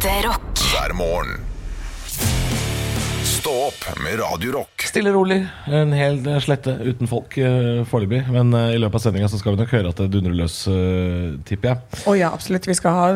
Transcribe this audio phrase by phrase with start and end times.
[0.00, 0.60] Ekte rock.
[0.72, 1.42] hver morgen.
[3.20, 4.86] Stå opp med Radio Rock.
[4.88, 5.36] Stille og rolig.
[5.68, 8.22] En hel slette uten folk uh, foreløpig.
[8.32, 11.36] Men eh, i løpet av sendinga skal vi nok høre at det dundrer løs, eh,
[11.48, 12.00] tipper jeg.
[12.08, 12.68] Å ja, absolutt.
[12.70, 13.10] Vi skal ha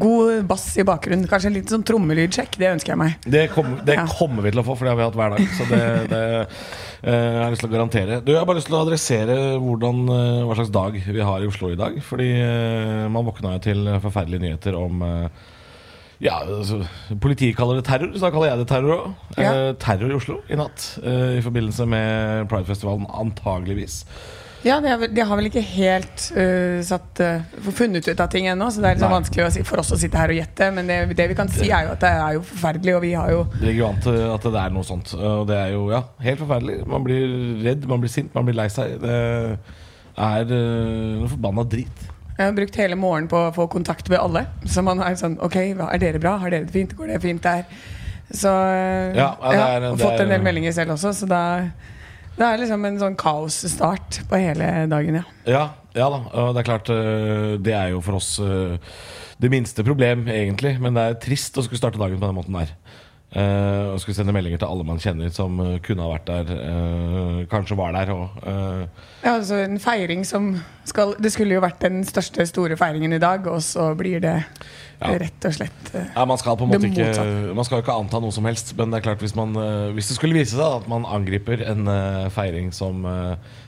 [0.00, 1.28] god bass i bakgrunnen.
[1.28, 2.56] Kanskje en liten sånn trommelydsjekk.
[2.60, 3.20] Det ønsker jeg meg.
[3.36, 4.08] Det, kom, det Ja.
[4.16, 5.54] kommer vi til å få, for det har vi hatt hver dag.
[5.60, 5.84] Så det,
[6.14, 8.20] det eh, jeg har lyst til å garantere.
[8.24, 11.44] Du, Jeg har bare lyst til å adressere hvordan, eh, hva slags dag vi har
[11.44, 12.00] i Oslo i dag.
[12.08, 15.48] Fordi eh, man våkna jo til forferdelige nyheter om eh,
[16.20, 16.82] ja, altså,
[17.20, 19.06] Politiet kaller det terror, så da kaller jeg det terror òg.
[19.40, 19.54] Ja.
[19.80, 20.90] terror i Oslo i natt.
[21.02, 24.04] eh, I forbindelse med Pridefestivalen, antageligvis.
[24.60, 28.28] Ja, de har vel, de har vel ikke helt uh, satt, uh, funnet ut av
[28.28, 30.36] ting ennå, så det er sånn vanskelig å si, for oss å sitte her og
[30.36, 30.68] gjette.
[30.76, 33.14] Men det, det vi kan si, er jo at det er jo forferdelig, og vi
[33.16, 35.14] har jo Det ligger jo an til at det er noe sånt.
[35.16, 36.76] Og det er jo ja, helt forferdelig.
[36.92, 37.24] Man blir
[37.64, 38.98] redd, man blir sint, man blir lei seg.
[39.00, 39.16] Det
[40.20, 42.08] er uh, noe forbanna drit.
[42.40, 44.46] Jeg har brukt hele morgenen på å få kontakt med alle.
[44.64, 46.38] Så man er sånn Ok, hva, er dere bra?
[46.40, 46.94] Har dere det fint?
[46.96, 47.66] Går det fint der?
[48.32, 51.28] Så øh, Ja, ja, det er- det fått en er- del meldinger selv også, så
[51.28, 51.42] da
[52.38, 55.24] det er liksom en sånn kaosstart på hele dagen, ja.
[55.44, 55.64] Ja,
[55.98, 56.20] ja da.
[56.40, 58.78] Og det er klart, eh, det er jo for oss eh,
[59.38, 60.78] det minste problem, egentlig.
[60.80, 62.72] Men det er trist å skulle starte dagen på den måten der.
[63.30, 66.48] Eh, og skulle sende meldinger til alle man kjenner som uh, kunne ha vært der,
[66.50, 68.40] Uh, kanskje var der og
[69.22, 70.48] Ja, altså en feiring som
[70.88, 74.34] skal Det skulle jo vært den største store feiringen i dag, og så blir det
[75.00, 75.14] Ja.
[75.22, 77.54] rett og slett Ja, man skal på en måte ikke.
[77.54, 79.54] Man skal jo ikke anta noe som helst, men det er klart hvis, man,
[79.94, 81.86] hvis det skulle vise seg at man angriper en
[82.34, 83.06] feiring som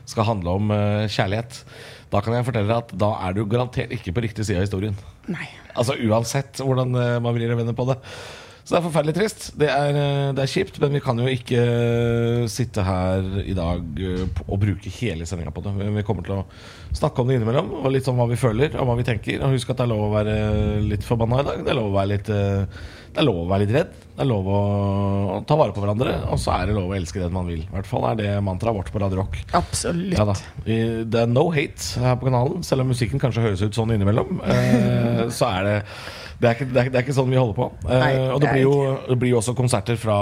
[0.05, 0.75] skal handle om
[1.07, 1.63] kjærlighet,
[2.11, 4.67] da kan jeg fortelle deg at da er du garantert ikke på riktig side av
[4.67, 4.99] historien.
[5.31, 5.49] Nei.
[5.73, 8.01] Altså Uansett hvordan man vrir og vender på det.
[8.63, 9.47] Så det er forferdelig trist.
[9.59, 13.57] Det er, eh, det er kjipt, men vi kan jo ikke eh, sitte her i
[13.59, 15.75] dag eh, og bruke hele sendinga på det.
[15.99, 16.45] Vi kommer til å
[16.95, 19.43] snakke om det innimellom, og litt om hva vi føler og hva vi tenker.
[19.43, 20.37] Og husk at det er lov å være
[20.87, 21.67] litt forbanna i dag.
[21.67, 23.99] Det er lov å være litt, det er lov å være litt redd.
[24.13, 26.15] Det er lov å ta vare på hverandre.
[26.31, 27.67] Og så er det lov å elske den man vil.
[27.67, 29.41] I hvert fall er det mantraet vårt på Radio Rock.
[29.59, 30.15] Absolutt.
[30.15, 30.39] Ja
[31.11, 34.39] Det er no hate her på kanalen, selv om musikken kanskje høres ut sånn innimellom.
[34.47, 35.79] Eh, så er det
[36.43, 37.69] det er, ikke, det, er, det er ikke sånn vi holder på.
[37.87, 40.17] Nei, uh, og det det blir, jo, det blir jo også konserter fra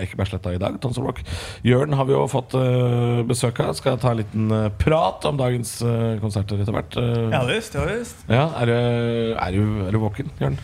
[0.00, 0.78] Ekebergsletta i dag.
[0.80, 1.20] Tons of Rock.
[1.68, 3.74] Jørn har vi jo fått uh, besøk av.
[3.76, 6.96] Skal ta en liten uh, prat om dagens eh, konserter etter hvert.
[7.00, 8.24] Eh, Ja visst, ja visst.
[8.30, 8.72] ja, er,
[9.36, 10.56] er, du, er du våken, Jørn?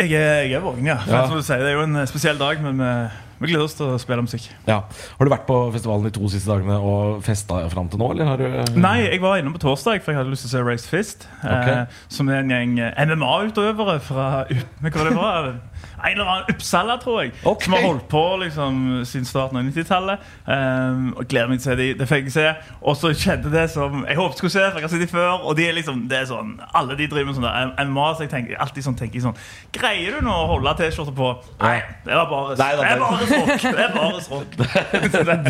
[0.00, 0.96] Jeg er, jeg er våken, ja.
[1.04, 1.26] Ja.
[1.28, 2.92] Som du sier, det er jo en eh, spesiell dag, men vi,
[3.40, 4.50] vi gleder oss til å spille musikk.
[4.66, 4.82] Ja.
[5.16, 8.28] Har du vært på festivalen de to siste dagene og festa fram til nå, eller
[8.28, 10.64] har du Nei, jeg var innom på torsdag, for jeg hadde lyst til å se
[10.66, 11.24] Race Fist.
[11.40, 11.78] Okay.
[11.80, 12.76] Eh, som er en gjeng
[13.08, 14.28] MMA-utøvere fra
[14.84, 15.50] hva det var
[16.00, 17.32] En eller annen Uppsala, tror jeg.
[17.44, 17.64] Okay.
[17.64, 20.28] Som har holdt på liksom siden starten av 90-tallet.
[20.46, 22.46] Um, og gleder meg til å se de, det fikk jeg se.
[22.80, 25.44] Og så skjedde det som jeg håpet skulle se, for jeg har sett de før.
[25.44, 28.26] Og de er liksom, det er sånn Alle de driver med sånn der MMA, så
[28.26, 29.38] jeg tenker alltid sånn, tenker sånn
[29.76, 31.30] Greier du nå å holde T-skjorta på?
[31.60, 31.76] Nei,
[32.06, 33.64] det var bare Nei, da, Det er bare srokk.
[33.70, 34.58] Det er bare srokk.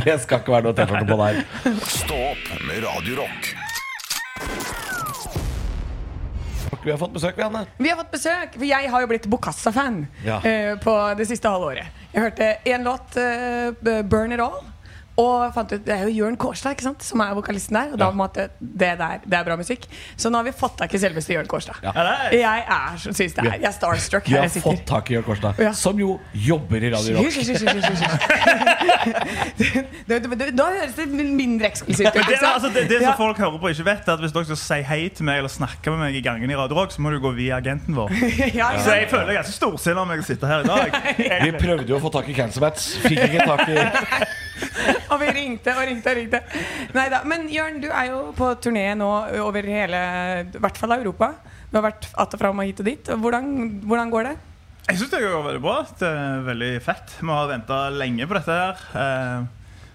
[0.05, 1.43] det skal ikke være noe T-skjorte på der.
[2.01, 3.21] Stå opp med Radio
[6.81, 6.87] Rock.
[6.87, 10.07] Vi har fått besøk, vi, Vi har fått besøk, for jeg har jo blitt Bokassa-fan
[10.25, 10.39] Ja.
[10.41, 11.87] uh, på det siste halvåret.
[12.13, 14.65] Jeg hørte én låt, uh, 'Burn It All',
[15.21, 17.93] og fant ut det er jo Jørn Kårstad ikke sant, som er vokalisten der.
[17.95, 18.17] Og da Ja.
[18.17, 19.87] måtte det der, det er bra musikk.
[20.17, 21.81] Så nå har vi fått tak i selveste Jørn Kårstad.
[21.85, 21.93] Ja.
[22.33, 25.11] Jeg er så syns det er Jeg er starstruck Vi her har jeg fått tak
[25.11, 25.73] i Jørn Kårstad, Ja.
[25.73, 27.33] som jo jobber i Radio Rock.
[30.57, 32.27] Da høres det mindre eksklusivt ut.
[32.27, 33.11] Det, altså, det, det Ja.
[33.13, 35.39] som folk hører på ikke vet er at Hvis dere skal si hei til meg
[35.39, 37.95] eller snakke med meg i gangen i Radio Rock, så må du gå via agenten
[37.97, 38.09] vår.
[38.85, 40.91] Så jeg føler jeg er ganske storsinna om jeg sitter her i dag.
[41.45, 43.79] Vi prøvde jo å få tak i Cancer Bats, fikk ikke tak i
[45.15, 46.41] Og vi ringte og ringte og ringte.
[46.95, 49.09] Neida, Men Jørn, du er jo på turné nå
[49.43, 50.03] over hele
[50.47, 51.33] I hvert fall Europa.
[51.71, 53.07] Du har vært att og fram og hit og dit.
[53.07, 54.37] Hvordan, hvordan går det?
[54.89, 55.77] Jeg syns det går veldig bra.
[55.99, 57.17] Det er veldig fett.
[57.21, 58.85] Vi har venta lenge på dette her.
[58.95, 59.49] Eh,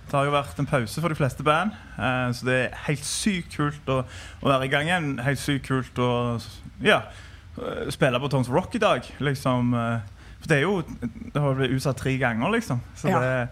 [0.05, 3.05] Det har jo vært en pause for de fleste band, eh, så det er helt
[3.05, 4.03] sykt kult å,
[4.43, 5.07] være i gang igjen.
[5.25, 6.39] Helt sykt kult å
[6.85, 6.99] ja,
[7.57, 9.01] eh, spille på Tons Rock i dag.
[9.19, 9.73] Liksom
[10.45, 10.83] For det er jo
[11.33, 12.81] Det har blitt utsatt tre ganger, liksom.
[12.95, 13.19] Så Ja.
[13.19, 13.49] det,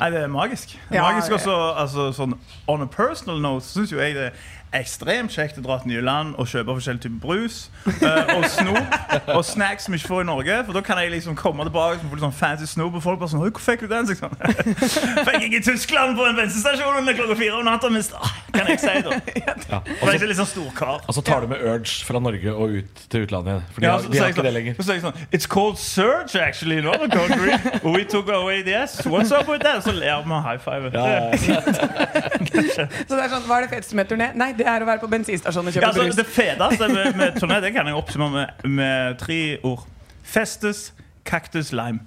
[0.00, 0.72] nei, det er magisk.
[0.88, 2.34] Det er Ja, magisk også, altså, sånn,
[2.68, 4.32] On a personal note så syns jo jeg det
[4.76, 7.56] ekstremt kjekt å dra til nye land og kjøpe forskjellige typer brus
[8.02, 10.58] uh, og snop og snacks som vi ikke får i Norge.
[10.66, 13.20] For da kan jeg liksom komme tilbake og få litt sånn fancy snop, og folk
[13.20, 14.08] bare sånn hvor fikk du den?
[14.08, 14.34] Sånn.
[15.28, 17.90] fikk jeg i Tyskland på en bensinstasjon under klokka fire om natta.
[17.92, 19.18] Men ah, kan jeg si, da.
[19.72, 19.80] ja.
[20.00, 21.02] Og jeg litt sånn storkar.
[21.06, 23.66] Og så tar du med Urge fra Norge og ut til utlandet.
[23.74, 24.78] For de Ja, så de har ikke det sånn- lenger.
[24.78, 26.78] så sier jeg sånn It's called surge, actually.
[26.78, 27.52] in other country.
[27.84, 29.00] We took away the S.
[29.06, 29.84] What's up with that?
[29.84, 30.90] Så ler vi og high five.
[30.92, 31.60] Ja, ja.
[33.08, 34.30] Så det er sånn, Hva er det feteste med turné?
[34.38, 36.16] Nei, det er å være på bensinstasjonen og Ja, kjøpe altså, brus.
[36.16, 39.86] det feteste med, med turné Det kan jeg oppsummere med, med tre ord.
[40.22, 40.92] Festes,
[41.24, 42.00] Cactus Lime.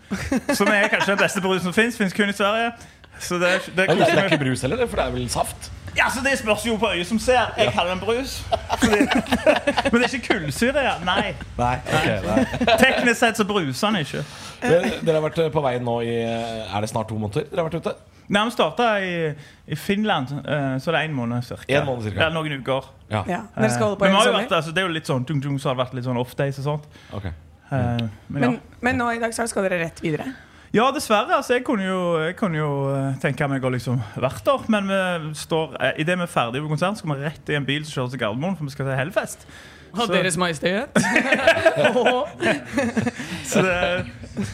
[0.54, 1.98] Som er kanskje den beste brusen som fins.
[1.98, 2.72] Fins kun i Sverige.
[3.20, 3.42] Så det,
[3.76, 5.72] det, er, det, det er ikke brus heller, for det er vel saft?
[5.96, 7.54] Ja, så Det spørs jo på øyet som ser.
[7.58, 8.42] Jeg kaller den brus.
[8.80, 8.98] Fordi,
[9.92, 10.82] men det er ikke kullsyre.
[10.84, 10.96] Ja.
[11.06, 11.32] Nei.
[11.58, 11.78] Nei.
[11.94, 12.76] okay, nei.
[12.82, 14.26] Teknisk sett så bruser den ikke.
[14.66, 17.48] Dere, dere har vært på vei nå i Er det snart to måneder?
[17.52, 17.96] Dere har vært ute?
[18.28, 19.34] Nei, Vi starta i,
[19.68, 21.68] i Finland, eh, så det er én måned cirka.
[21.70, 22.26] En måned cirka.
[22.26, 22.88] Ja, noen uker.
[23.10, 23.22] Ja.
[23.30, 24.96] Ja, Dere skal holde på Men vi hele har jo vært, altså, det er jo
[24.96, 26.88] litt sånn tung, tung, så har det vært litt sånn off-days og sånt.
[27.14, 27.36] Okay.
[27.70, 28.50] Eh, men ja.
[28.50, 30.32] Men, men nå i dag så skal dere rett videre?
[30.76, 31.38] ja, dessverre.
[31.38, 34.66] altså Jeg kunne jo, jeg kunne jo eh, tenke meg å liksom vært der.
[34.74, 37.68] Men vi står, eh, idet vi er ferdige på konsert, skal vi rett i en
[37.68, 39.48] bil som kjører til Gardermoen, for vi skal til Hellfest.
[39.96, 40.92] Og Deres Majestet?
[43.46, 44.06] Å Så det,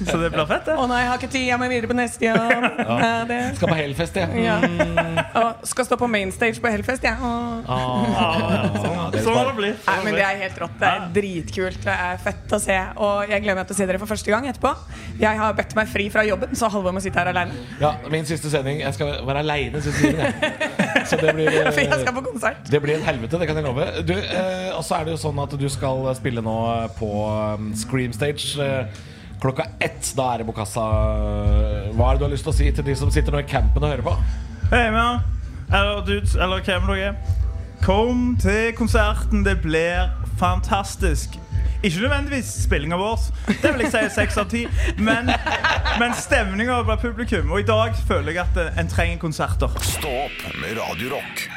[0.05, 0.75] så det blir fett, det.
[0.91, 2.65] nei, jeg har ikke tid, jeg må videre på neste jobb.
[2.81, 2.97] Ja.
[3.29, 3.39] det.
[3.57, 4.43] Skal på Hellfest, jeg.
[4.43, 4.57] Ja.
[5.41, 7.15] Og skal stå på mainstage på Hellfest, jeg.
[7.17, 7.79] Ja.
[8.11, 8.29] Ja,
[8.75, 9.71] sånn må det bli.
[9.87, 10.77] Nei, men Det er helt rått.
[10.81, 11.79] Det er dritkult.
[11.85, 12.77] Det er fett å se.
[13.01, 14.73] Og jeg gleder meg til å se dere for første gang etterpå.
[15.21, 17.65] Jeg har bedt meg fri fra jobben, så Halvor må sitte her alene.
[17.81, 18.81] Ja, Min siste sending.
[18.83, 20.21] Jeg skal være aleine siste tiden.
[20.21, 20.71] jeg.
[21.11, 22.71] Så det blir For jeg skal eh, på konsert.
[22.71, 23.87] det blir en helvete, det kan jeg love.
[24.07, 26.57] Du, eh, Og så er det jo sånn at du skal spille nå
[26.99, 27.09] på
[27.57, 29.03] um, Scream Stage eh,
[29.41, 30.13] klokka ett.
[30.17, 30.87] Da er det Bokassa.
[31.97, 33.47] Hva er det du har lyst til å si til de som sitter nå i
[33.49, 34.15] campen og hører på?
[34.71, 35.21] Hei, man.
[35.71, 37.37] Eller dudes, eller hvem dere er.
[37.81, 39.45] Kom til konserten.
[39.47, 41.39] Det blir fantastisk.
[41.81, 44.67] Ikke nødvendigvis spillinga vår, det vil jeg si seks av ti,
[45.01, 45.31] men,
[45.97, 47.49] men stemninga blant publikum.
[47.49, 49.73] Og i dag føler jeg at en trenger konserter.
[49.81, 51.47] Stå opp med Radio Rock.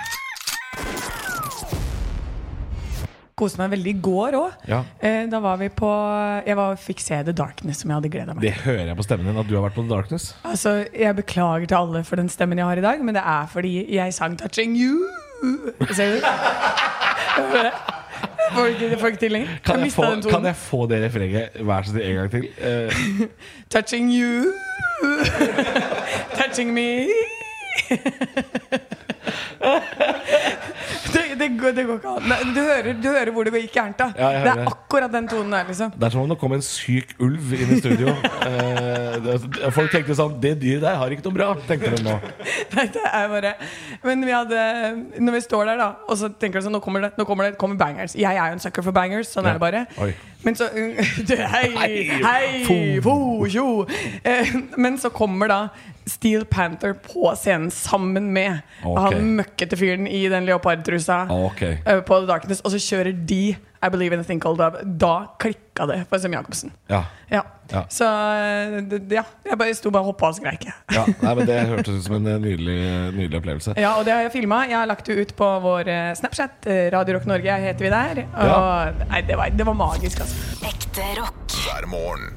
[3.36, 4.64] Koste meg veldig i går òg.
[4.70, 4.78] Ja.
[5.04, 5.88] Eh, da var vi på
[6.46, 9.04] Jeg var, fikk se The Darkness, som jeg hadde gleda meg Det hører jeg på
[9.04, 10.28] stemmen din at du har vært på The Darkness.
[10.46, 13.50] Altså, Jeg beklager til alle for den stemmen jeg har i dag, men det er
[13.50, 15.92] fordi jeg sang 'Touching You'.
[15.92, 16.20] Ser du?
[18.52, 19.48] Får du ikke, får ikke til lenger?
[19.64, 22.48] Kan jeg, jeg få, kan jeg få det refrenget hver så snill en gang til?
[22.58, 23.26] Uh.
[23.72, 24.44] Touching you
[26.38, 27.06] Touching me
[31.44, 32.52] det, går, det går ikke an.
[32.56, 33.98] Du hører, du hører hvor det gikk gærent.
[34.00, 35.64] da Ja, Det er akkurat den tonen der.
[35.68, 38.14] liksom det er som om det kom en syk ulv inn i studio.
[38.44, 42.16] Eh, folk tenkte sånn Det dyret der har ikke noe bra, tenkte de nå.
[42.74, 43.52] Nei, det er bare
[44.04, 44.58] Men vi hadde
[45.22, 47.48] Når vi står der, da og så tenker du sånn Nå kommer det, nå kommer
[47.48, 48.14] det kommer bangers.
[48.18, 49.30] Jeg er jo en sucker for bangers.
[49.32, 49.84] Sånn er det bare.
[50.02, 50.10] Oi.
[50.44, 50.68] Men så
[51.28, 52.64] du, Hei, Hei, hei,
[53.04, 53.14] fo,
[53.50, 53.66] tjo.
[54.26, 55.60] Eh, Men så kommer da
[56.06, 59.14] Steel Panther på scenen sammen med okay.
[59.16, 61.62] han møkkete fyren i den leopardtrusa Ok.
[61.62, 63.38] eh, på The Darkness, og så kjører de
[63.84, 64.80] I Believe in a Thing Called Love.
[65.00, 66.70] Da klikka det for Sem Jacobsen.
[66.88, 67.02] Ja.
[67.32, 67.42] Ja.
[67.72, 67.82] Ja.
[67.92, 68.78] Så eh,
[69.12, 70.64] ja, jeg bare sto bare og hoppa og skreik.
[70.92, 71.04] ja.
[71.22, 72.78] Nei, men Det hørtes ut som en eh, nydelig,
[73.16, 73.74] nydelig opplevelse.
[73.80, 74.62] Ja, og det har jeg filma.
[74.68, 75.90] Jeg har lagt det ut på vår
[76.20, 76.68] Snapchat.
[76.96, 78.22] Radio Rock Norge heter vi der.
[78.28, 79.08] Og Ja.
[79.12, 80.64] nei, det, var, det var magisk, altså.
[80.68, 81.44] Ekte rock.
[81.64, 82.32] hver morgen.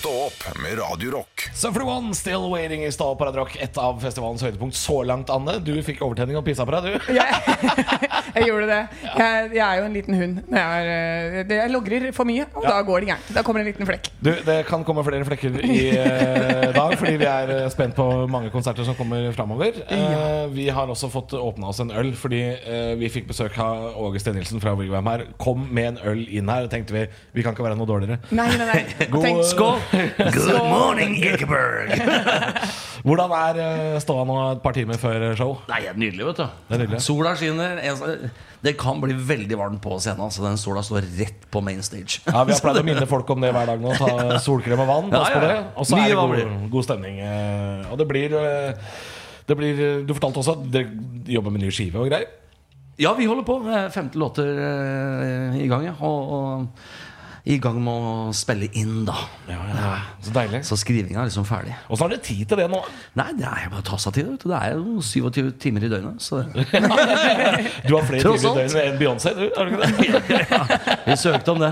[0.00, 1.42] Stå opp med Radio Rock.
[1.54, 3.56] Suffer One, Still Waiting i Stå opp på Radio Rock.
[3.60, 5.58] Et av festivalens høydepunkt så langt, Anne.
[5.60, 7.10] Du fikk overtenning og pissa på deg, du.
[7.18, 7.58] Jeg,
[8.38, 8.78] jeg gjorde det.
[9.04, 10.38] Jeg, jeg er jo en liten hund.
[10.46, 13.28] Jeg, er, eh, jeg logrer for mye, og da går det gærent.
[13.36, 14.08] Da kommer en liten flekk.
[14.24, 18.08] Du, Det kan komme flere flekker i eh, dag, fordi vi er eh, spent på
[18.32, 19.82] mange konserter som kommer framover.
[19.84, 24.00] Eh, vi har også fått åpna oss en øl, fordi eh, vi fikk besøk av
[24.00, 25.26] Åge Steen Nilsen fra Wigwam her.
[25.44, 27.04] Kom med en øl inn her, tenkte vi
[27.36, 28.22] vi kan ikke være noe dårligere.
[28.32, 28.82] Nei, nei, nei.
[29.12, 29.89] God- Tenk, Skål!
[30.34, 31.90] Good morning, Ekeberg!
[33.06, 35.54] Hvordan er eh, ståa nå et par timer før show?
[35.70, 36.44] Nei, er nydelig, vet du.
[36.68, 37.00] Det nydelig.
[37.02, 37.80] Sola skinner.
[38.62, 40.30] Det kan bli veldig varmt på scenen.
[40.34, 42.20] Så den sola står rett på main stage.
[42.28, 43.94] Ja, Vi har pleid å minne folk om det hver dag nå.
[43.98, 45.08] Ta solkrem og vann.
[45.14, 45.54] Pass Ja, ja, det.
[45.56, 45.62] ja.
[45.80, 47.18] Og så er det god, god stemning.
[47.24, 48.92] eh, Og det blir eh,
[49.50, 52.28] det blir, Du fortalte også at dere jobber med ny skive og greier.
[53.00, 53.54] Ja, vi holder på.
[53.64, 55.94] Femte 50 låter eh, i gang, ja.
[56.04, 57.09] Og, og
[57.44, 59.16] i gang med å spille inn, da.
[60.20, 60.60] Så deilig.
[60.68, 61.72] Så skrivinga er liksom ferdig.
[61.88, 62.80] Åssen har dere tid til det nå?
[63.18, 64.32] Nei, det er bare å ta seg tid.
[64.44, 66.20] Det er jo 27 timer i døgnet.
[66.22, 66.42] Så.
[67.86, 69.46] Du har flere Tross timer i døgnet enn Beyoncé, du?
[69.56, 70.98] Har du ikke det?
[71.08, 71.70] Vi søkte om det.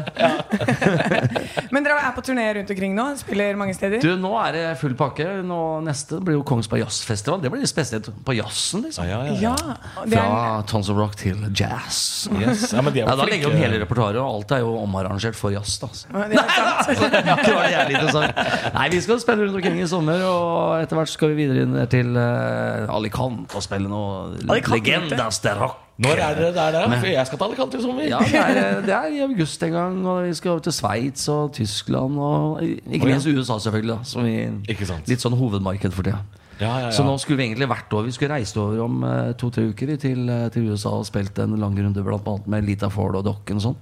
[1.75, 3.07] Men dere er på turné rundt omkring nå?
[3.21, 4.01] Spiller mange steder?
[4.03, 5.27] Du, Nå er det full pakke.
[5.47, 7.43] Nå, neste blir jo Kongsberg Jazzfestival.
[7.45, 8.87] Det blir litt spesielt på jazzen.
[8.87, 9.55] liksom Ja, ja, ja.
[9.59, 9.77] Ja.
[10.05, 12.29] er, Fra Tons of Rock til jazz.
[12.39, 12.71] Yes.
[12.73, 14.75] ja men de er Ja, da legger vi om hele repertoaret, og alt er jo
[14.81, 15.58] omarrangert for jazz.
[15.59, 15.89] Da.
[15.93, 16.07] Så.
[16.31, 17.17] det er sant.
[17.19, 18.41] Det var jævlig interessant.
[18.75, 21.77] Nei, Vi skal spille rundt omkring i sommer, og etter hvert skal vi videre inn
[21.93, 24.79] til uh, Alicante og spille noe Alicante?
[24.79, 25.85] Legendas de rock.
[25.99, 26.83] Når er dere der, da?
[26.95, 28.05] For jeg skal til Alicante i sommer.
[28.07, 31.27] Ja, det er, det er i august en gang, og vi skal over til Sveits
[31.35, 33.97] og Tyskland og ikke minst USA, selvfølgelig.
[33.97, 34.37] Da, som vi,
[34.71, 35.11] Ikke sant.
[35.11, 36.23] litt sånn hovedmarked for tida.
[36.59, 36.93] Ja, ja, ja.
[36.95, 39.93] Så nå skulle vi egentlig vært over Vi skulle reist over om eh, to-tre uker
[40.03, 43.27] til, eh, til USA og spilt en lang runde blant annet med Lita Ford og
[43.29, 43.77] Dokken og sånn.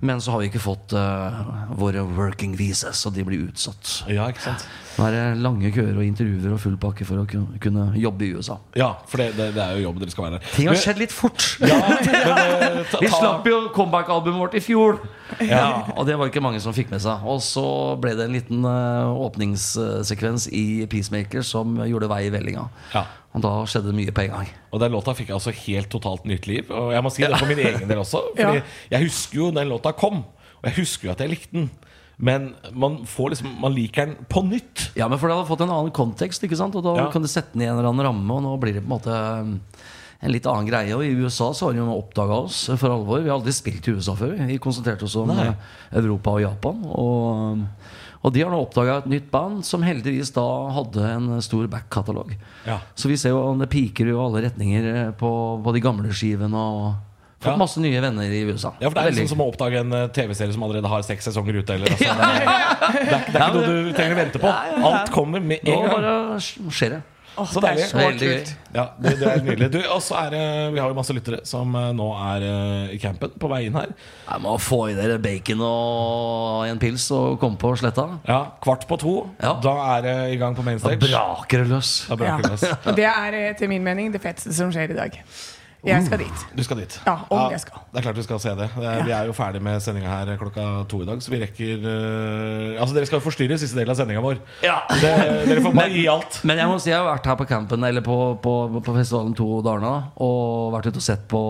[0.00, 4.04] Men så har vi ikke fått uh, våre working visas, så de blir utsatt.
[4.10, 4.66] Ja, ikke sant?
[4.94, 8.26] Nå er det lange køer og intervjuer og full pakke for å kunne, kunne jobbe
[8.26, 8.60] i USA.
[8.78, 10.52] Ja, for det, det, det er jo jobb dere skal være der.
[10.54, 11.46] Ting har skjedd litt fort.
[11.64, 15.00] Ja, men, eh, Vi slapp jo comeback-albumet vårt i fjor.
[15.42, 17.26] Ja, Og det var ikke mange som fikk med seg.
[17.26, 17.66] Og så
[18.02, 22.68] ble det en liten uh, åpningssekvens i Peacemaker som gjorde vei i vellinga.
[22.94, 23.06] Ja.
[23.34, 24.48] Og da skjedde det mye på en gang.
[24.72, 26.68] Og den låta fikk altså helt totalt nytt liv.
[26.70, 28.20] Og jeg må si det for min egen del også.
[28.36, 28.62] Fordi Ja.
[28.92, 30.20] jeg husker jo den låta kom,
[30.62, 31.70] og jeg husker jo at jeg likte den.
[32.16, 34.92] Men man, får liksom, man liker den på nytt.
[34.94, 36.76] Ja, men for det hadde fått en annen kontekst, ikke sant?
[36.78, 37.10] og da Ja.
[37.10, 38.30] kan du sette den i en eller annen ramme.
[38.36, 39.10] Og nå blir det på en måte
[39.40, 39.60] um,
[40.22, 40.94] en litt annen greie.
[40.94, 43.18] Og i USA så har de jo oppdaga oss for alvor.
[43.20, 44.38] Vi har aldri spilt i USA før.
[44.46, 45.48] Vi konsentrerte oss om Nei.
[45.48, 46.84] eh, Europa og Japan.
[46.86, 47.66] Og,
[48.24, 52.30] og de har nå oppdaga et nytt band som heldigvis da hadde en stor back-katalog.
[52.64, 52.78] Ja.
[52.96, 55.30] Så vi ser jo det piker jo alle retninger eh, på,
[55.64, 56.56] på de gamle skivene.
[56.56, 56.94] Og
[57.44, 57.58] fått Ja.
[57.60, 58.70] masse nye venner i USA.
[58.80, 61.28] Ja, for Det er liksom som å oppdage en eh, TV-serie som allerede har seks
[61.28, 61.76] sesonger ute.
[61.76, 64.54] Eller, altså, det, er, det, er, det er ikke noe du trenger å vente på.
[64.88, 65.98] Alt kommer med Nå en gang.
[65.98, 67.02] bare skjer det.
[67.36, 67.88] Åh, Så det er deilig.
[67.90, 68.52] så Veldig kult.
[68.74, 69.68] Ja, det, det er nydelig.
[69.74, 70.36] Du, også er
[70.74, 73.78] Vi har jo masse lyttere som eh, nå er eh, i campen på vei inn
[73.78, 73.94] her.
[74.28, 78.06] Jeg må få i dere bacon og en pils og komme på sletta.
[78.28, 79.16] Ja, Kvart på to.
[79.42, 79.56] Ja.
[79.64, 81.94] Da er det i gang på Da braker det løs.
[82.10, 82.68] Da braker det løs.
[82.70, 82.96] Ja.
[83.00, 85.20] det er eh, til min mening det feteste som skjer i dag.
[85.84, 86.42] Jeg skal dit.
[86.56, 86.94] Du skal dit.
[87.06, 87.80] Ja, om jeg skal.
[87.92, 88.68] Det er klart vi skal se det.
[88.74, 91.40] Det er- Vi er jo ferdig med sendinga her klokka to i dag, så vi
[91.42, 94.38] rekker uh, Altså, dere skal jo forstyrre siste del av sendinga vår.
[94.64, 94.78] Ja.
[94.88, 95.12] Det,
[95.50, 96.40] dere får bare gi alt.
[96.48, 99.34] Men jeg må si jeg har vært her på campen Eller på, på, på festivalen
[99.36, 99.92] to dager nå
[100.24, 101.42] og vært ute og sett på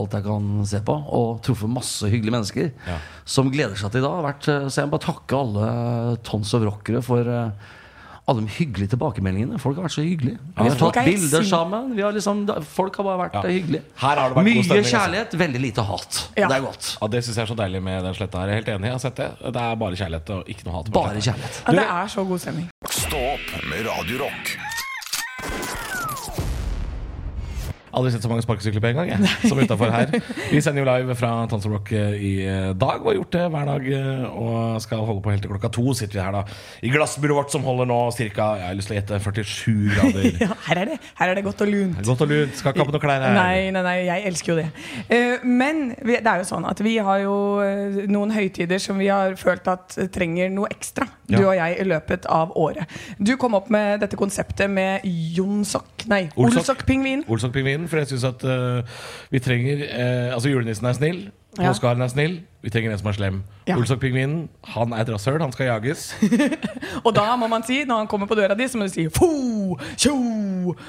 [0.00, 0.96] alt jeg kan se på.
[1.12, 2.96] Og truffet masse hyggelige mennesker Ja.
[3.24, 4.22] som gleder seg til i dag.
[4.24, 7.70] Vært, eh, så jeg må bare takke alle tons of rockere for eh,
[8.30, 9.58] alle de hyggelige tilbakemeldingene.
[9.58, 10.38] Folk har vært så hyggelige.
[10.56, 11.88] Vi har tatt er bilder sammen.
[11.96, 13.42] Vi har liksom, folk har bare vært Ja.
[13.50, 13.82] hyggelige.
[13.98, 14.96] Her har det vært Mye stemning, altså.
[14.96, 16.20] kjærlighet, veldig lite hat.
[16.36, 16.46] Ja.
[16.48, 16.98] Det er godt.
[17.02, 18.46] Ja, Det syns jeg er så deilig med den sletta her.
[18.46, 18.84] Jeg er helt enig.
[18.84, 19.30] Jeg har sett det.
[19.52, 20.92] Det er bare kjærlighet og ikke noe hat.
[20.92, 21.62] Bare kjærlighet.
[21.66, 22.68] Ja, det er så god stemning.
[22.88, 24.56] Stå opp med Radio Rock.
[27.92, 30.12] Aldri sett så mange sparkesykler på en gang, jeg, som utafor her.
[30.48, 33.42] Vi sender jo live fra Tons Rock eh, i eh, dag, og har gjort det
[33.52, 33.88] hver dag.
[33.98, 35.84] eh, Og skal holde på helt til klokka to.
[35.98, 36.42] Sitter vi her da
[36.82, 38.48] i glassburet vårt som holder nå ca.
[38.56, 40.28] Jeg har lyst til å gjette 47 grader.
[40.42, 42.00] Ja, her er det, her er det godt og lunt.
[42.06, 42.56] Godt og lunt.
[42.58, 43.36] Skal ikke ha på noe klær her.
[43.36, 44.68] Nei, nei, nei, jeg elsker jo det.
[45.44, 47.36] Men det er jo sånn at vi har jo
[48.10, 51.06] noen høytider som vi har følt at trenger noe ekstra.
[51.28, 51.48] Du Ja.
[51.48, 52.88] og jeg i løpet av året.
[53.18, 56.62] Du kom opp med dette konseptet med Jonsok Nei, Olsok.
[56.62, 57.24] Olsok-pingvin.
[57.30, 58.82] Olsok-pingvinen, for jeg syns at uh,
[59.30, 61.20] vi trenger uh, Altså, julenissen er snill.
[61.60, 61.70] Ja.
[61.70, 62.40] Er snill.
[62.62, 63.42] Vi trenger en som er slem.
[63.68, 63.76] Ja.
[63.76, 65.40] Olsok-pingvinen, han er et rasshøl.
[65.42, 66.14] Han skal jages.
[67.06, 69.08] Og da må man si, når han kommer på døra di, så må du si
[69.12, 70.14] fo, tjo,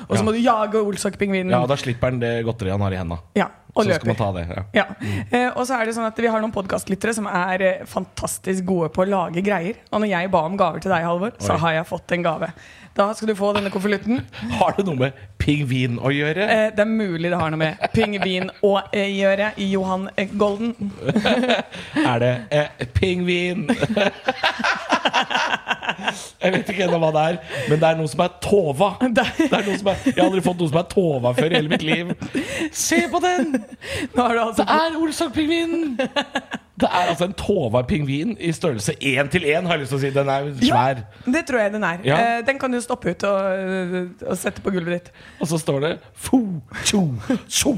[0.07, 1.51] og så må du jage Olsok-pingvinen.
[1.51, 3.17] Ja, og da slipper han det godteriet han har i henda.
[3.37, 4.43] Ja, og Så skal man ta det.
[4.53, 4.63] Ja.
[4.77, 4.85] Ja.
[5.33, 8.67] Eh, og så er det sånn at Vi har noen podkastlyttere som er eh, fantastisk
[8.69, 9.79] gode på å lage greier.
[9.89, 12.51] Og når jeg ba om gaver til deg, Halvor, så har jeg fått en gave.
[12.93, 14.21] Da skal du få denne konvolutten.
[14.59, 16.45] Har det noe med pingvin å gjøre?
[16.45, 19.49] Eh, det er mulig det har noe med pingvin å eh, gjøre.
[19.65, 20.05] Johan
[20.37, 20.93] Golden.
[22.13, 23.65] Er det pingvin?
[26.43, 27.37] Jeg vet ikke ennå hva det er,
[27.69, 28.89] men det er noe som er tova.
[29.17, 31.59] Det er noe som er, jeg har aldri fått noe som er tova før i
[31.59, 32.13] hele mitt liv.
[32.85, 33.57] Se på den!
[34.13, 35.97] Du altså Det er Olsok-pingvinen!
[36.83, 39.99] Det er altså en tova pingvin i størrelse én til én, har jeg lyst til
[39.99, 40.11] å si.
[40.15, 41.03] Den er svær.
[41.05, 42.03] Ja, Det tror jeg den er.
[42.07, 42.17] Ja.
[42.19, 43.95] Eh, den kan du stoppe ut og,
[44.27, 45.11] og sette på gulvet ditt.
[45.39, 46.41] Og så står det fo,
[46.83, 47.05] tjo,
[47.47, 47.73] tjo.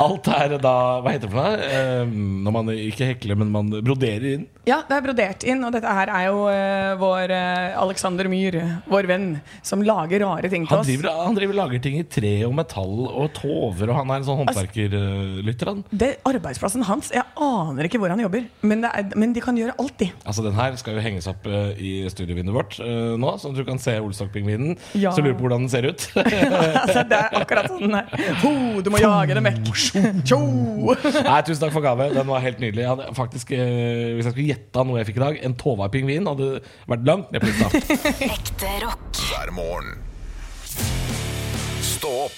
[0.00, 1.68] Alt er da Hva heter det for noe?
[1.70, 2.14] Eh,
[2.46, 4.46] når man ikke hekler, men man broderer inn.
[4.68, 8.58] Ja, det er brodert inn, og dette her er jo eh, vår eh, Alexander Myhr,
[8.90, 9.26] vår venn,
[9.66, 10.90] som lager rare ting til Han oss.
[10.90, 14.28] driver, han driver lager ting i tre og metall og tover, og han er en
[14.28, 15.82] sånn håndverkerlytter, han.
[15.90, 17.10] Det er arbeidsplassen hans.
[17.14, 20.10] Jeg aner ikke hvor han jobber, men, det er, men de kan gjøre alt, de.
[20.24, 23.62] Altså Den her skal jo henges opp uh, i studiovinduet vårt uh, nå, at du
[23.66, 24.76] kan se Olsok-pingvinen.
[24.98, 25.14] Ja.
[25.16, 26.06] Så lurer på hvordan den ser ut.
[26.82, 28.28] altså, det er akkurat sånn den er.
[28.44, 28.52] Ho,
[28.84, 29.72] du må jage dem vekk.
[30.28, 30.40] Tjo!
[30.90, 32.10] Nei, Tusen takk for gave.
[32.16, 32.84] Den var helt nydelig.
[32.84, 33.64] Jeg hadde faktisk, uh,
[34.18, 36.52] Hvis jeg skulle gjette noe jeg fikk i dag, en Tova-pingvin hadde
[36.90, 37.98] vært langt ned på lista.
[38.34, 39.10] Ekte rock.
[39.30, 40.09] hver morgen.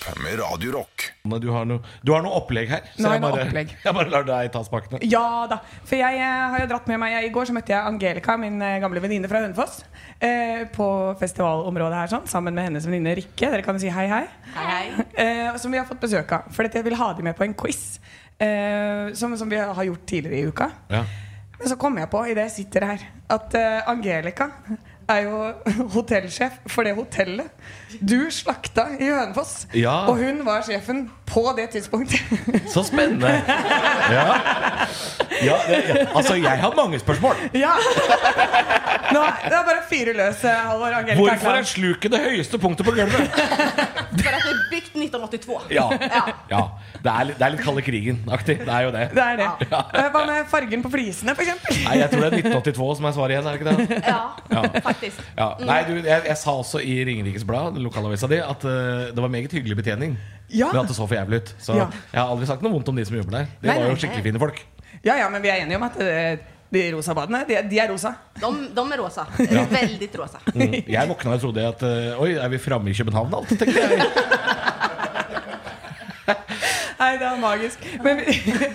[0.03, 1.05] Opp med Radio Rock.
[1.23, 3.75] Men Du har, noe, du har noe opplegg her, så jeg bare, opplegg.
[3.85, 4.99] jeg bare lar deg ta spakene.
[5.07, 5.61] Ja da.
[5.87, 8.59] For jeg eh, har jo dratt med meg I går så møtte jeg Angelica, min
[8.67, 9.85] eh, gamle venninne fra Hønefoss,
[10.19, 10.89] eh, på
[11.23, 13.53] festivalområdet her, sånn, sammen med hennes venninne Rikke.
[13.55, 14.25] Dere kan jo si hei, hei.
[15.23, 16.49] Eh, som vi har fått besøk av.
[16.55, 18.01] For dette vil ha dem med på en quiz.
[18.43, 20.71] Eh, som, som vi har gjort tidligere i uka.
[20.91, 21.05] Ja.
[21.61, 24.49] Men så kom jeg på, idet jeg sitter her, at eh, Angelica
[25.13, 27.51] er jo hotellsjef for det hotellet
[28.01, 29.67] du slakta i Hønefoss.
[29.77, 30.07] Ja.
[30.09, 32.21] Og hun var sjefen på det tidspunktet.
[32.73, 33.29] Så spennende.
[34.13, 34.27] Ja.
[35.47, 36.07] Ja, ja.
[36.15, 37.37] Altså, jeg har mange spørsmål.
[37.55, 37.73] ja!
[39.13, 40.95] Nå, det er bare fire løs, eh, Halvor.
[40.97, 43.35] Angelica Hvorfor er sluket det høyeste punktet på gulvet?
[44.23, 45.59] For at det er bygd 1982.
[45.75, 45.85] Ja.
[46.53, 46.63] ja.
[47.03, 48.57] Det er det er litt kalde krigen-aktig.
[48.63, 49.05] Det er jo det.
[49.17, 49.49] Det er det.
[49.73, 51.69] Eh, Hva med fargen på flisene, f.eks.?
[51.87, 53.49] Nei, Jeg tror det er 1982 som er svaret igjen.
[53.49, 54.03] er det ikke det?
[54.07, 54.21] Ja,
[54.53, 54.63] Ja.
[54.89, 55.23] faktisk.
[55.39, 55.49] Ja.
[55.61, 59.33] Nei, du, jeg, jeg sa også i Ringerikes Blad, lokalavisa di, at uh, det var
[59.33, 60.17] meget hyggelig betjening.
[60.53, 60.69] Ja.
[60.73, 61.55] Men at det så for jævlig ut.
[61.65, 61.89] Så Ja.
[62.13, 63.51] jeg har aldri sagt noe vondt om de som jobber der.
[63.63, 64.63] De Nei, var jo skikkelig fine folk.
[65.03, 66.39] Ja, ja, men vi er enige om at eh,
[66.73, 68.15] de rosa badene, de, de er rosa.
[68.39, 69.27] De, de er rosa.
[69.77, 70.41] Veldig rosa.
[70.55, 70.79] Mm.
[70.89, 73.53] Jeg våkna og trodde at eh, Oi, er vi framme i København alt?
[73.61, 74.07] tenkte jeg.
[77.03, 77.83] Nei, det var magisk.
[78.05, 78.23] Men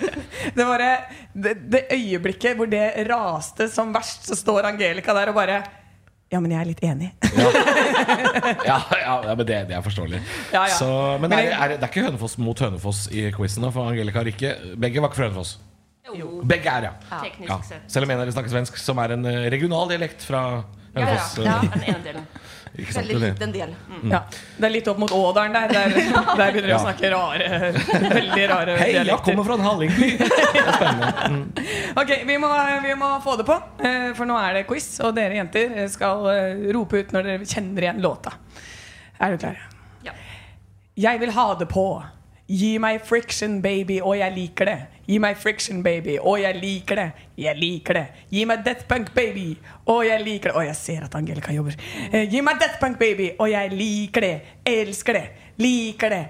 [0.58, 5.38] det var det, det øyeblikket hvor det raste som verst, så står Angelica der og
[5.40, 5.62] bare
[6.28, 7.06] Ja, men jeg er litt enig.
[7.32, 7.48] Ja,
[8.68, 10.20] ja, ja men det, det er forståelig.
[10.52, 10.74] Ja, ja.
[10.76, 10.90] Så,
[11.22, 14.28] men Men er, er, det er ikke Hønefoss mot Hønefoss i quizen, for Angelica har
[14.28, 15.56] ikke Begge var ikke fra Hønefoss.
[16.48, 16.92] Begge er, ja.
[17.22, 17.60] Teknisk ja.
[17.68, 17.88] sett.
[17.92, 21.02] Selv om en av dere snakker svensk, som er en eh, regional dialekt fra Ja,
[21.02, 21.04] ja.
[21.04, 21.34] Hønefoss.
[21.44, 22.28] ja, eh, den ene delen.
[22.78, 23.08] Ikke sant?
[23.08, 23.70] Veldig liten del.
[24.12, 24.20] Ja,
[24.58, 25.72] Det er litt opp mot Ådalen der.
[25.72, 25.94] Der,
[26.38, 26.78] der begynner de Ja.
[26.78, 27.70] å snakke rare
[28.18, 30.10] Veldig rare Hei, jeg kommer fra en hallingby!
[30.20, 31.08] Spennende.
[31.32, 31.46] Mm.
[32.02, 32.50] Ok, vi må,
[32.84, 34.90] vi må få det på, eh, for nå er det quiz.
[35.06, 36.28] Og dere jenter skal
[36.76, 38.36] rope ut når dere kjenner igjen låta.
[39.18, 39.64] Er du klare?
[40.06, 40.12] Ja.
[41.08, 41.88] Jeg vil ha det på.
[42.48, 44.78] Gi meg friction, baby, og jeg liker det.
[45.08, 47.06] Gi meg friction, baby, Å, jeg liker det.
[47.40, 48.06] Jeg liker det.
[48.34, 49.46] Gi meg death punk, baby,
[49.88, 50.56] Å, jeg liker det.
[50.60, 51.78] Å, jeg ser at Angelica jobber.
[52.12, 54.34] Eh, gi meg death punk, baby, Å, jeg liker det.
[54.68, 55.24] Elsker det.
[55.64, 56.22] Liker det.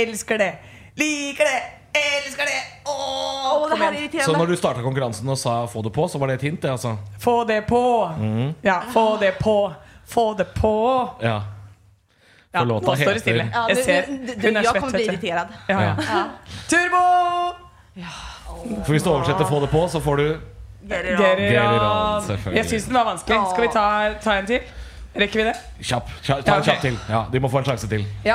[0.00, 0.50] Elsker det.
[0.98, 1.62] Liker det.
[1.94, 2.58] Elsker det.
[2.90, 4.20] Åh, det her er.
[4.26, 6.62] Så når du starta konkurransen og sa 'få det på', så var det et hint?
[6.62, 8.10] det altså Få det på.
[8.64, 9.72] Ja, få det på.
[10.06, 11.10] Få det på.
[11.22, 11.42] Ja.
[12.54, 13.50] Ja, låta nå står det stille.
[13.52, 13.92] Ja, Jeg du, ser.
[13.92, 14.74] jeg ser, Hun er svett.
[14.74, 15.48] Jeg kommer til å bli irritert.
[15.68, 15.94] Ja, ja.
[15.98, 16.28] Ja.
[16.68, 17.63] Turbo!
[17.94, 20.36] For hvis du oversetter 'få det på', så får du
[20.88, 22.54] Geriran.
[22.54, 23.38] Jeg syns den var vanskelig.
[23.52, 24.60] Skal vi ta, ta en til?
[25.16, 25.54] Rekker vi det?
[25.82, 26.10] kjapp.
[26.22, 26.98] kjapp ta en kjapp til.
[27.08, 28.06] Ja, De må få en sjanse til.
[28.24, 28.34] Ja.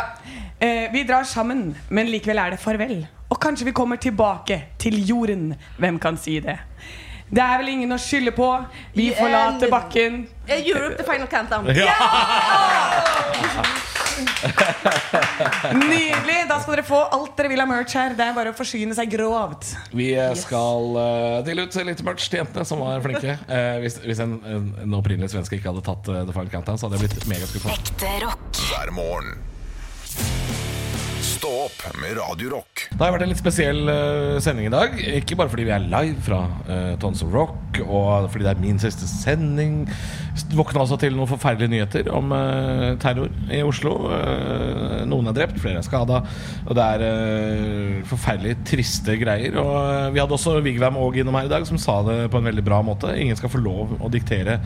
[0.62, 3.07] Eh, vi drar sammen, men likevel er det farvel.
[3.29, 5.55] Og kanskje vi kommer tilbake til jorden.
[5.77, 6.60] Hvem kan si det?
[7.29, 8.65] Det er vel ingen å skylde på.
[8.95, 10.27] Vi forlater bakken.
[10.47, 11.67] Europe, the final countdown.
[15.79, 16.39] Nydelig!
[16.49, 18.15] Da skal dere få alt dere vil av merch her.
[18.17, 19.73] Det er bare å forsyne seg grovt.
[19.95, 23.38] Vi skal uh, dele ut litt merch til jentene som var flinke.
[23.49, 26.82] Uh, hvis hvis en, en, en opprinnelig svenske ikke hadde tatt uh, The Final Countdown,
[26.82, 27.77] så hadde jeg blitt megaskuffa.
[28.69, 29.38] Hver morgen.
[31.39, 32.82] Stå opp med Radio Rock.
[32.91, 34.97] Det har vært en litt spesiell uh, sending i dag.
[35.21, 38.60] Ikke bare fordi vi er live fra uh, Tons of Rock, og fordi det er
[38.60, 39.86] min siste sending.
[40.52, 43.93] Våkna altså til noen forferdelige nyheter om uh, terror i Oslo.
[44.12, 46.19] Uh, noen er drept, flere er skada.
[46.65, 49.56] Og det er forferdelig triste greier.
[49.63, 52.52] Og vi hadde også Vigvam Aag innom her i dag, som sa det på en
[52.52, 53.15] veldig bra måte.
[53.15, 54.60] Ingen skal få lov å diktere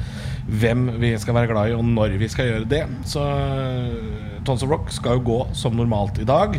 [0.50, 2.84] hvem vi skal være glad i, og når vi skal gjøre det.
[3.14, 3.30] Så
[4.48, 6.58] Tons of Rock skal jo gå som normalt i dag.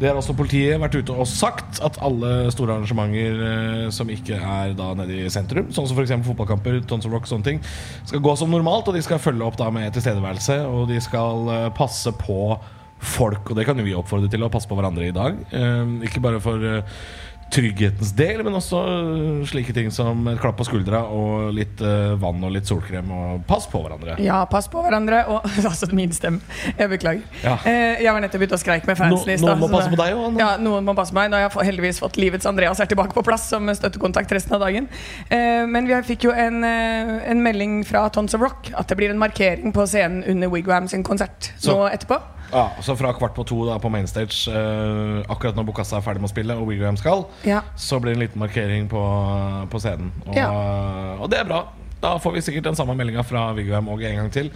[0.00, 4.38] Det har også politiet vært ute og sagt, at alle store arrangementer eh, som ikke
[4.38, 6.14] er da nede i sentrum, sånn som f.eks.
[6.26, 7.60] fotballkamper, Tons of Rock, sånne ting,
[8.04, 11.52] skal gå som normalt, og de skal følge opp da med tilstedeværelse, og de skal
[11.54, 12.54] eh, passe på
[13.04, 15.36] folk, og det kan jo vi oppfordre til å passe på hverandre i dag.
[15.52, 16.64] Eh, ikke bare for
[17.52, 22.14] trygghetens del, men også øh, slike ting som et klapp på skuldra og litt uh,
[22.20, 23.10] vann og litt solkrem.
[23.14, 24.16] Og pass på hverandre.
[24.24, 25.24] Ja, pass på hverandre.
[25.30, 26.40] Og altså min stemme.
[26.78, 27.22] Jeg beklager.
[27.44, 27.56] Ja.
[27.68, 30.16] Eh, jeg var nettopp ute og skreik med fansen No- noen må passe på deg
[30.18, 31.30] også, Ja, noen må passe på meg.
[31.32, 34.64] Nå har jeg heldigvis fått livets Andreas er tilbake på plass som støttekontakt resten av
[34.66, 34.88] dagen.
[35.30, 38.98] Eh, men vi fikk jo en, eh, en melding fra Tons of Rock at det
[38.98, 42.20] blir en markering på scenen under Wigwam sin konsert Så- nå etterpå.
[42.52, 46.20] Ja, så fra kvart på to da på mainstage, øh, akkurat når Bokassa er ferdig
[46.22, 47.62] med å spille og William skal, Ja.
[47.76, 49.02] så blir det en liten markering på,
[49.70, 50.12] på scenen.
[50.26, 50.48] Og, Ja.
[51.18, 51.64] og det er bra.
[52.00, 54.50] Da får vi sikkert den samme meldinga fra Vigvam og en gang til.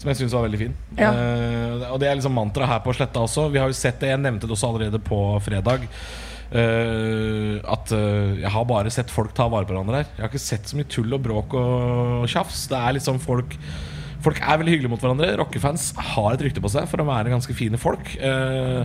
[0.00, 0.74] Som jeg syns var veldig fin.
[0.96, 1.10] Ja.
[1.12, 3.50] Eh, og det er liksom mantra her på Sletta også.
[3.52, 5.88] Vi har jo sett det, jeg nevnte det også allerede på fredag.
[6.52, 10.08] eh, at eh, jeg har bare sett folk ta vare på hverandre her.
[10.16, 12.64] Jeg har ikke sett så mye tull og bråk og tjafs.
[12.72, 13.56] Det er liksom folk
[14.20, 15.30] Folk er veldig hyggelige mot hverandre.
[15.40, 18.04] Rockefans har et rykte på seg for å være ganske fine folk.
[18.20, 18.84] Eh,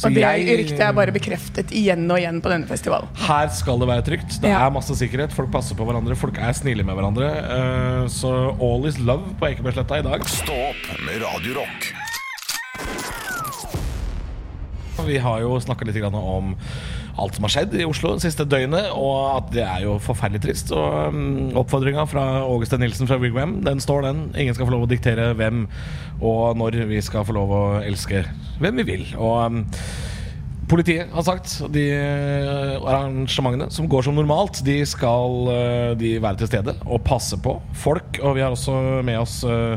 [0.00, 3.08] så Og det jeg- ryktet er bare bekreftet igjen og igjen på denne festivalen.
[3.14, 4.40] her skal det være trygt.
[4.40, 4.66] Det Ja.
[4.66, 5.32] er masse sikkerhet.
[5.32, 6.16] Folk passer på hverandre.
[6.16, 7.28] Folk er snille med hverandre.
[7.28, 10.22] Eh, så all is love på Ekebergsletta i dag.
[10.24, 11.92] Stå opp med Radio Rock.
[15.06, 16.56] Vi har jo snakka litt grann om
[17.20, 20.42] alt som har skjedd i Oslo det siste døgnet, og at det er jo forferdelig
[20.44, 20.72] trist.
[20.76, 22.26] Og um, Oppfordringa fra
[22.68, 24.22] Steen Nilsen fra Wigwam, den står, den.
[24.34, 25.66] Ingen skal få lov å diktere hvem
[26.20, 28.24] og når vi skal få lov å elske
[28.60, 29.04] hvem vi vil.
[29.16, 29.62] Og um,
[30.70, 36.44] Politiet har sagt de eh, arrangementene som går som normalt, de skal eh, de være
[36.44, 38.20] til stede og passe på folk.
[38.22, 39.74] Og vi har også med oss uh,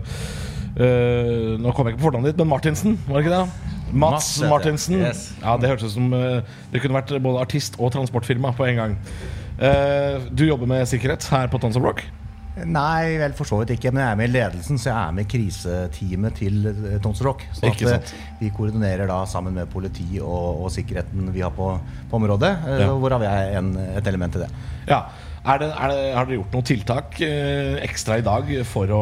[0.78, 3.73] uh, Nå kommer jeg ikke på fornavnet ditt, men Martinsen, var det ikke det?
[3.94, 4.50] Mats jeg.
[4.50, 4.98] Martinsen.
[5.00, 5.22] Yes.
[5.42, 6.42] Ja, Det hørtes ut som eh,
[6.74, 8.98] det kunne vært både artist og transportfirma på en gang.
[9.60, 12.04] Eh, du jobber med sikkerhet her på Tons of Rock.
[12.70, 13.90] Nei, vel for så vidt ikke.
[13.94, 16.68] Men jeg er med i ledelsen, så jeg er med i kriseteamet til
[17.02, 17.46] Tons of Rock.
[17.58, 21.72] Så eh, vi koordinerer da sammen med politi og, og sikkerheten vi har på,
[22.12, 22.52] på området.
[22.68, 22.92] eh, Ja.
[22.94, 24.52] Hvorav jeg er en, et element i det.
[24.90, 25.00] Ja.
[25.44, 29.00] Er det, er det, har dere gjort noen tiltak eh, ekstra i dag for å,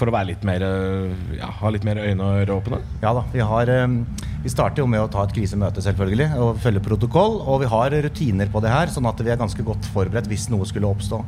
[0.00, 2.78] for å være litt mer eh, ja, ha litt mer øyne og ører åpne?
[3.02, 6.62] Ja da, vi, har, eh, vi starter jo med å ta et krisemøte selvfølgelig, og
[6.64, 7.42] følge protokoll.
[7.44, 10.48] Og vi har rutiner på det her, sånn at vi er ganske godt forberedt hvis
[10.48, 11.20] noe skulle oppstå.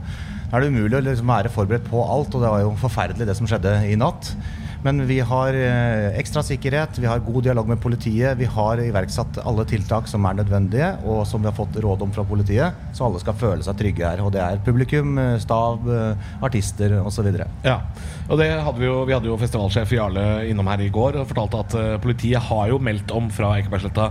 [0.47, 3.29] Da er det umulig å liksom være forberedt på alt, og det var jo forferdelig
[3.29, 4.33] det som skjedde i natt.
[4.83, 8.39] Men vi har eh, ekstra sikkerhet, vi har god dialog med politiet.
[8.41, 12.15] Vi har iverksatt alle tiltak som er nødvendige, og som vi har fått råd om
[12.15, 12.79] fra politiet.
[12.97, 14.23] Så alle skal føle seg trygge her.
[14.25, 17.29] Og det er publikum, stav, stab, eh, artister osv.
[17.65, 17.81] Ja,
[18.29, 21.29] og det hadde vi, jo, vi hadde jo festivalsjef Jarle innom her i går og
[21.31, 24.11] fortalte at eh, politiet har jo meldt om fra Ekebergsletta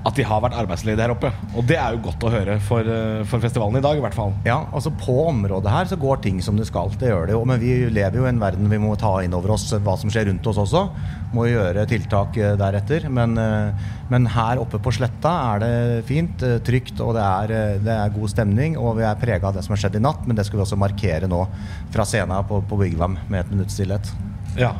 [0.00, 1.28] at de har vært arbeidsledige her oppe.
[1.52, 4.16] Og det er jo godt å høre for, eh, for festivalen i dag, i hvert
[4.16, 4.32] fall.
[4.46, 6.88] Ja, altså På området her så går ting som det skal.
[6.98, 7.44] Det gjør det jo.
[7.44, 10.10] Men vi lever jo i en verden vi må ta inn over oss hva som
[10.10, 10.90] skjer rundt oss også.
[11.36, 13.08] Må gjøre tiltak eh, deretter.
[13.08, 13.72] Men, eh,
[14.10, 17.96] men her oppe på sletta er det fint, eh, trygt, og det er, eh, det
[17.96, 18.78] er god stemning.
[18.80, 20.64] Og vi er prega av det som har skjedd i natt, men det skal vi
[20.64, 21.46] også markere nå
[21.92, 24.10] fra scenen på, på Bygvam med et minutts stillhet.
[24.56, 24.74] Ja.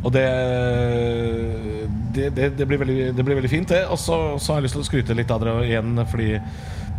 [0.00, 0.26] Og det,
[2.14, 3.84] det, det, det, blir veldig, det blir veldig fint, det.
[3.92, 6.34] Og så så har jeg lyst til å skryte litt av dere igjen, fordi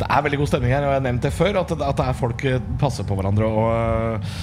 [0.02, 0.86] det er veldig god stemning her.
[0.86, 3.48] Og jeg har nevnt det før, at, at det er folk eh, passer på hverandre.
[3.48, 4.36] Og øh,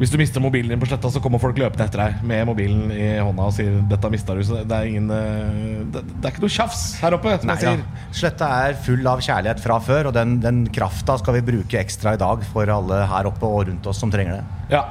[0.00, 2.88] hvis du mister mobilen din på sletta, så kommer folk løpende etter deg med mobilen
[2.90, 4.42] i hånda og sier 'dette mista du'.
[4.48, 7.76] Så det er ingen øh, det, det er ikke noe tjafs her oppe, Nei, ja.
[8.10, 12.16] Sletta er full av kjærlighet fra før, og den, den krafta skal vi bruke ekstra
[12.16, 14.64] i dag for alle her oppe og rundt oss som trenger det.
[14.74, 14.82] Ja.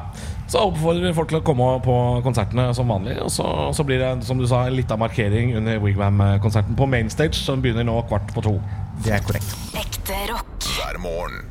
[0.48, 3.16] Så oppfordrer vi folk til å komme på konsertene som vanlig.
[3.24, 7.40] Og så, så blir det, som du sa, en liten markering under Wigwam-konserten på Mainstage,
[7.40, 8.58] som begynner nå kvart på to.
[9.06, 9.56] Det er korrekt.
[9.80, 10.70] Ekte rock.
[10.76, 11.50] hver morgen.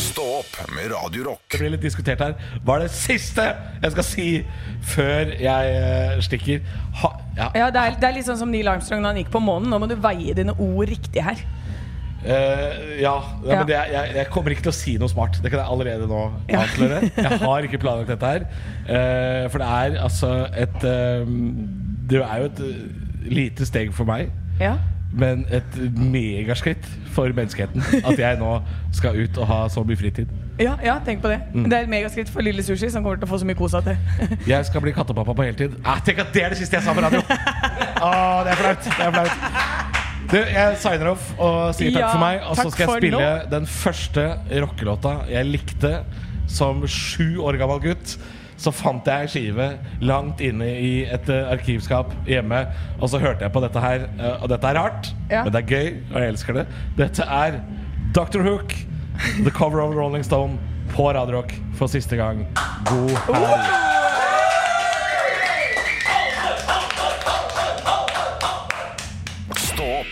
[0.00, 1.44] Stå opp med Radio Rock.
[1.52, 2.32] Det blir litt diskutert her.
[2.66, 3.44] Hva er det siste
[3.82, 4.26] jeg skal si
[4.90, 6.64] før jeg eh, stikker?
[7.02, 7.46] Ha, ja.
[7.54, 9.70] Ja, det er, det er litt sånn som Neil Armstrong da han gikk på månen.
[9.70, 11.42] Nå må du veie dine ord riktig her.
[12.20, 13.14] Eh, ja,
[13.46, 15.38] ja, men det, jeg, jeg kommer ikke til å si noe smart.
[15.40, 16.66] Det kan jeg allerede nå Ja.
[17.16, 18.46] Jeg har ikke planlagt dette her.
[18.84, 21.28] Uh, for det er altså et uh,
[22.10, 22.62] Det er jo et
[23.30, 24.28] lite steg for meg.
[24.60, 24.76] Ja.
[25.12, 28.60] Men et megaskritt for menneskeheten at jeg nå
[28.94, 30.30] skal ut og ha så mye fritid.
[30.60, 31.38] Ja, ja, tenk på det.
[31.54, 31.70] Mm.
[31.70, 33.72] Det er et megaskritt for lille sushi, som kommer til å få så mye kos
[33.78, 33.96] av det.
[34.50, 35.78] Jeg skal bli kattepappa på heltid.
[35.88, 37.24] Ah, tenk at det er det siste jeg sa på radio!
[37.30, 38.84] Ah, det er flaut.
[38.84, 39.69] Det er flaut.
[40.30, 42.42] Du, jeg signer off og sier takk Ja, for meg.
[42.46, 43.30] Og så skal jeg spille nå.
[43.50, 44.26] den første
[44.62, 45.94] rockelåta jeg likte
[46.50, 48.14] som sju år gammel gutt.
[48.60, 49.66] Så fant jeg ei skive
[50.04, 52.58] langt inne i et eh, arkivskap hjemme.
[53.00, 54.04] Og så hørte jeg på dette her.
[54.18, 55.44] eh, og dette er rart, Ja.
[55.46, 56.66] men det er gøy, og jeg elsker det.
[56.98, 57.60] Dette er
[58.12, 58.42] Dr.
[58.44, 58.74] Hook,
[59.40, 60.58] the cover of Rolling Stone,
[60.92, 62.44] på Radio Rock for siste gang.
[62.90, 63.99] God helg.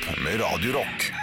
[0.07, 1.18] Med Radio Rock.